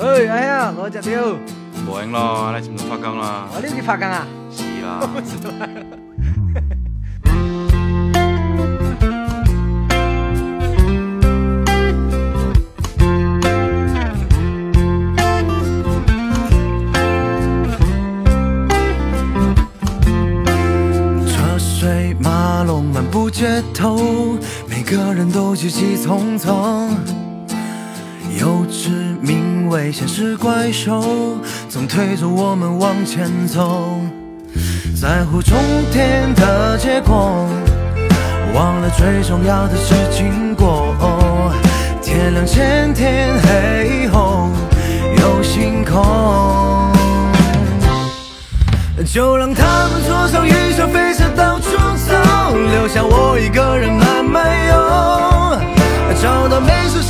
[0.00, 1.20] 哎，哎呀，我食掉，
[1.86, 3.46] 无用咯，你是毋是发工啦？
[3.52, 4.26] 我你去拍工啊？
[4.50, 5.00] 是啦。
[21.26, 26.88] 车水马龙漫步街头，每个人都急急匆匆。
[28.38, 28.88] 幼稚
[29.20, 29.39] 名
[29.70, 31.00] 为现实怪兽，
[31.68, 34.00] 总推着我们往前走。
[35.00, 35.56] 在乎终
[35.92, 37.46] 点的结果，
[38.52, 40.92] 忘了最重要的是经过。
[42.02, 44.48] 天亮前天黑后
[45.18, 46.90] 有星空。
[49.06, 51.70] 就让他们坐上云霄飞车到处
[52.08, 54.74] 走，留下我一个人慢慢游，
[56.20, 57.00] 找到美食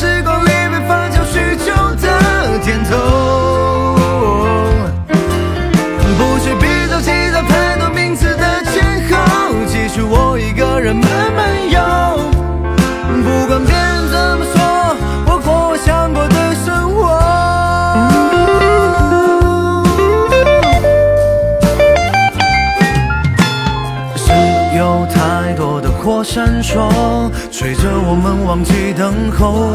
[26.22, 29.70] 闪烁，吹着我们忘记等候。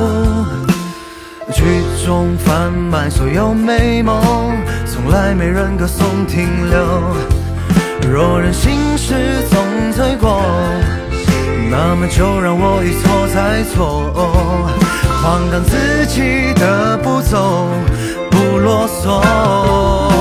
[1.53, 1.63] 曲
[2.05, 4.15] 终贩卖所有美梦，
[4.85, 6.77] 从来没人歌颂停留。
[8.11, 9.13] 若人心事
[9.49, 10.41] 总罪过，
[11.69, 14.11] 那么就让我一错再错，
[15.21, 17.67] 放荡自己的步骤，
[18.31, 20.14] 不啰嗦。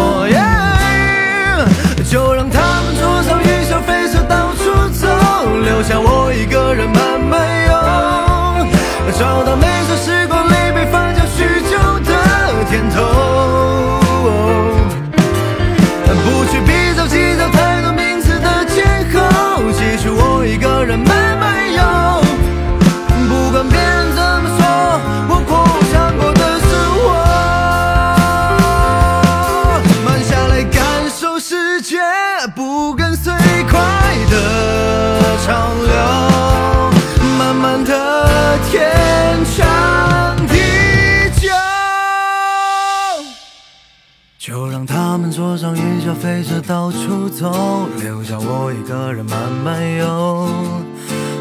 [44.47, 50.47] 就让他们坐上云霄飞车到处走，留下我一个人慢慢游，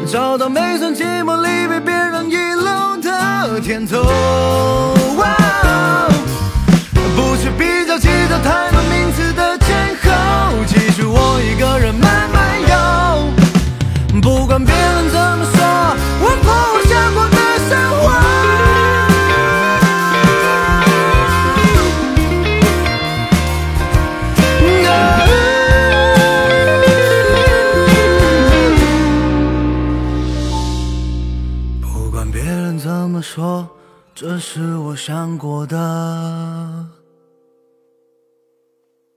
[0.06, 3.98] 找到每寸寂寞里被别人遗漏的甜头。
[34.16, 35.76] 这是我想过的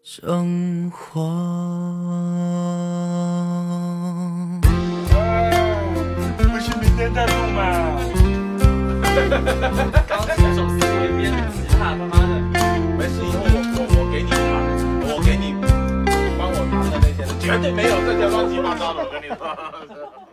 [0.01, 1.21] 生活。
[6.39, 7.99] 不是明天再录吗？
[10.07, 12.41] 刚写首诗一边吉他，他妈的，
[12.97, 14.35] 没事，以后我我我给你弹，
[15.05, 15.53] 我给你
[16.39, 20.26] 帮我弹的那些，绝对没有这些乱七八糟的，我跟你说。